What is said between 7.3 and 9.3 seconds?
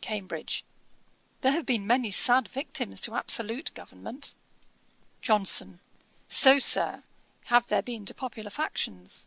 have there been to popular factions.'